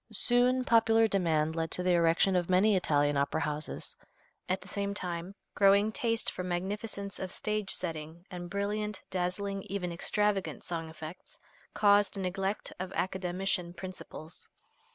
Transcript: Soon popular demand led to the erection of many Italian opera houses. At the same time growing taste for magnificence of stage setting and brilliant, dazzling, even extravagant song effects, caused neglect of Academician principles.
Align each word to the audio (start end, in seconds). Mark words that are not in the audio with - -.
Soon 0.11 0.63
popular 0.63 1.07
demand 1.07 1.55
led 1.55 1.69
to 1.69 1.83
the 1.83 1.91
erection 1.91 2.35
of 2.35 2.49
many 2.49 2.75
Italian 2.75 3.17
opera 3.17 3.41
houses. 3.41 3.95
At 4.49 4.59
the 4.61 4.67
same 4.67 4.95
time 4.95 5.35
growing 5.53 5.91
taste 5.91 6.31
for 6.31 6.41
magnificence 6.43 7.19
of 7.19 7.31
stage 7.31 7.69
setting 7.69 8.25
and 8.31 8.49
brilliant, 8.49 9.03
dazzling, 9.11 9.61
even 9.69 9.91
extravagant 9.91 10.63
song 10.63 10.89
effects, 10.89 11.37
caused 11.75 12.17
neglect 12.17 12.73
of 12.79 12.91
Academician 12.93 13.75
principles. 13.75 14.49